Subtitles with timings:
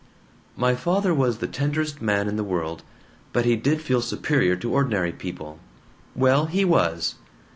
[0.57, 2.81] "My father was the tenderest man in the world,
[3.33, 5.59] but he did feel superior to ordinary people.
[6.15, 7.17] Well, he was!